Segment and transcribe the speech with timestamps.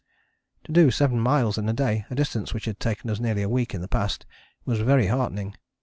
[0.63, 3.47] To do seven miles in a day, a distance which had taken us nearly a
[3.49, 4.25] week in the past,
[4.65, 5.55] was very heartening.